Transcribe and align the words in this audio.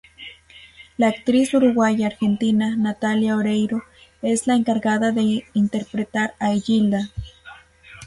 La 0.97 1.09
actriz 1.09 1.53
uruguaya-argentina 1.53 2.75
Natalia 2.75 3.35
Oreiro 3.37 3.83
es 4.23 4.47
la 4.47 4.55
encargada 4.55 5.11
de 5.11 5.45
interpretar 5.53 6.33
a 6.39 6.49
Gilda. 6.55 7.11